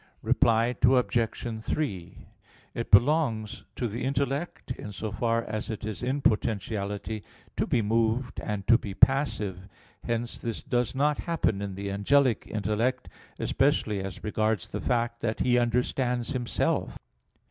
Reply 0.23 0.75
Obj. 0.81 1.61
3: 1.63 2.25
It 2.73 2.89
belongs 2.89 3.63
to 3.75 3.87
the 3.87 4.03
intellect, 4.03 4.71
in 4.71 4.91
so 4.91 5.11
far 5.11 5.43
as 5.43 5.69
it 5.69 5.85
is 5.85 6.01
in 6.01 6.21
potentiality, 6.21 7.21
to 7.55 7.67
be 7.67 7.83
moved 7.83 8.39
and 8.39 8.65
to 8.65 8.79
be 8.79 8.95
passive. 8.95 9.67
Hence 10.03 10.39
this 10.39 10.63
does 10.63 10.95
not 10.95 11.19
happen 11.19 11.61
in 11.61 11.75
the 11.75 11.91
angelic 11.91 12.47
intellect, 12.47 13.09
especially 13.37 14.01
as 14.01 14.23
regards 14.23 14.65
the 14.65 14.81
fact 14.81 15.19
that 15.21 15.41
he 15.41 15.59
understands 15.59 16.31
himself. 16.31 16.97